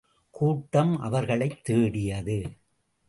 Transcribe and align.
கூட்டம் 0.29 0.99
அவர்களைத் 0.99 1.63
தேடியது. 1.63 2.49